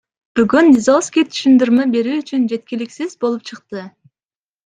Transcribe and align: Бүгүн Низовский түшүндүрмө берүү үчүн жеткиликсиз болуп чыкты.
Бүгүн 0.37 0.69
Низовский 0.75 1.25
түшүндүрмө 1.33 1.85
берүү 1.97 2.15
үчүн 2.21 2.49
жеткиликсиз 2.53 3.15
болуп 3.27 3.47
чыкты. 3.51 3.87